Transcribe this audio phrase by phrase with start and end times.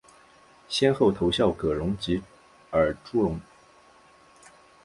[0.67, 2.23] 先后投效葛荣及
[2.71, 3.39] 尔朱荣。